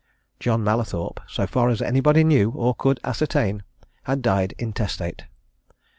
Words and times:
John 0.39 0.63
Mallathorpe, 0.63 1.19
so 1.27 1.45
far 1.45 1.69
as 1.69 1.79
anybody 1.79 2.23
knew 2.23 2.49
or 2.49 2.73
could 2.73 2.99
ascertain, 3.03 3.61
had 4.05 4.23
died 4.23 4.55
intestate. 4.57 5.25